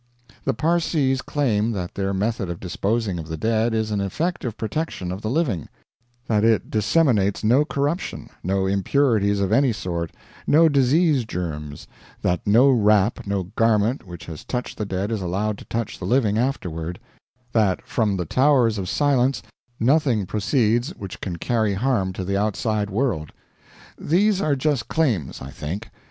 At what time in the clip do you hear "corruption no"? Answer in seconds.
7.65-8.65